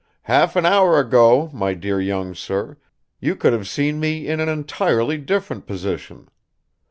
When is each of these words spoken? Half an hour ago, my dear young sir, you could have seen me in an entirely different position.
Half 0.23 0.55
an 0.55 0.65
hour 0.65 0.99
ago, 0.99 1.51
my 1.53 1.75
dear 1.75 2.01
young 2.01 2.33
sir, 2.33 2.77
you 3.19 3.35
could 3.35 3.53
have 3.53 3.67
seen 3.69 3.99
me 3.99 4.25
in 4.27 4.39
an 4.39 4.49
entirely 4.49 5.19
different 5.19 5.67
position. 5.67 6.27